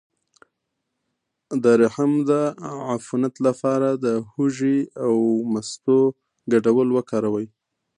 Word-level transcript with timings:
د 1.63 1.65
رحم 1.81 2.11
د 2.29 2.31
عفونت 2.91 3.33
لپاره 3.47 3.89
د 4.05 4.05
هوږې 4.31 4.79
او 5.05 5.15
مستو 5.51 5.99
ګډول 6.51 6.87
وکاروئ 6.97 7.47